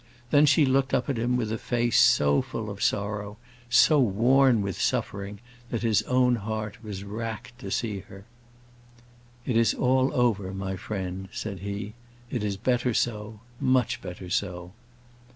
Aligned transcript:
Then, 0.31 0.47
she 0.47 0.65
looked 0.65 0.95
up 0.95 1.09
at 1.11 1.19
him 1.19 1.37
with 1.37 1.51
a 1.51 1.59
face 1.59 1.99
so 2.01 2.41
full 2.41 2.71
of 2.71 2.81
sorrow, 2.81 3.37
so 3.69 3.99
worn 3.99 4.63
with 4.63 4.81
suffering, 4.81 5.39
that 5.69 5.83
his 5.83 6.01
own 6.07 6.37
heart 6.37 6.83
was 6.83 7.03
racked 7.03 7.59
to 7.59 7.69
see 7.69 7.99
her. 8.09 8.25
"It 9.45 9.55
is 9.55 9.75
all 9.75 10.11
over, 10.15 10.55
my 10.55 10.75
friend," 10.75 11.29
said 11.31 11.59
he. 11.59 11.93
"It 12.31 12.43
is 12.43 12.57
better 12.57 12.95
so; 12.95 13.41
much 13.59 14.01
better 14.01 14.31
so." 14.31 14.71